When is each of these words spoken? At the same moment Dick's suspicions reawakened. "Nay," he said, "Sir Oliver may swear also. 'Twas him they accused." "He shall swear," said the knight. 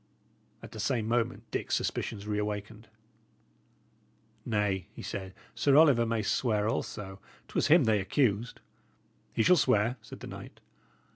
At 0.63 0.71
the 0.71 0.79
same 0.79 1.07
moment 1.07 1.43
Dick's 1.51 1.75
suspicions 1.75 2.25
reawakened. 2.25 2.87
"Nay," 4.47 4.87
he 4.95 5.03
said, 5.03 5.35
"Sir 5.53 5.75
Oliver 5.77 6.07
may 6.07 6.23
swear 6.23 6.67
also. 6.67 7.19
'Twas 7.49 7.67
him 7.67 7.83
they 7.83 7.99
accused." 7.99 8.61
"He 9.31 9.43
shall 9.43 9.55
swear," 9.57 9.97
said 10.01 10.21
the 10.21 10.25
knight. 10.25 10.59